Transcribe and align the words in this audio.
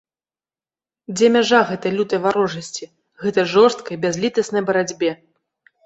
Дзе 1.19 1.27
мяжа 1.35 1.59
гэтай 1.73 1.91
лютай 1.99 2.19
варожасці, 2.25 2.91
гэтай 3.25 3.45
жорсткай 3.55 3.95
бязлітаснай 4.07 4.61
барацьбе? 4.73 5.11